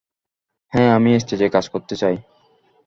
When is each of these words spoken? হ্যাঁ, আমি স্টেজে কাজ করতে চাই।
হ্যাঁ, 0.73 0.89
আমি 0.95 1.09
স্টেজে 1.19 1.47
কাজ 1.49 1.65
করতে 1.69 1.95
চাই। 1.95 2.15